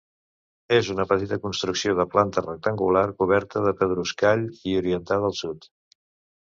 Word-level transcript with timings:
És 0.77 0.87
una 0.93 1.05
petita 1.11 1.37
construcció 1.43 1.93
de 1.99 2.07
planta 2.15 2.45
rectangular 2.47 3.05
coberta 3.21 3.65
de 3.69 3.77
pedruscall 3.85 4.45
i 4.73 4.77
orientada 4.83 5.33
al 5.33 5.41
Sud. 5.45 5.73